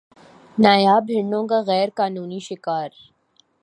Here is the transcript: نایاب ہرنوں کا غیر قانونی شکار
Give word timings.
نایاب 0.57 1.05
ہرنوں 1.15 1.45
کا 1.47 1.59
غیر 1.67 1.89
قانونی 1.95 2.39
شکار 2.39 2.89